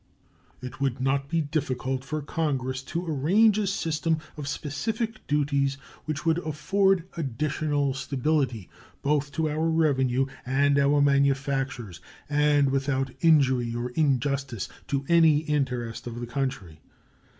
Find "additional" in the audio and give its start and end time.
7.17-7.93